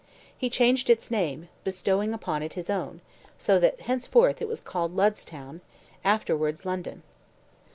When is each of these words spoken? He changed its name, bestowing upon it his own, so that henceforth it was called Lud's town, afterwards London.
He 0.35 0.49
changed 0.49 0.89
its 0.89 1.11
name, 1.11 1.47
bestowing 1.63 2.11
upon 2.11 2.41
it 2.41 2.53
his 2.53 2.71
own, 2.71 3.01
so 3.37 3.59
that 3.59 3.81
henceforth 3.81 4.41
it 4.41 4.47
was 4.47 4.59
called 4.59 4.95
Lud's 4.95 5.23
town, 5.23 5.61
afterwards 6.03 6.65
London. 6.65 7.03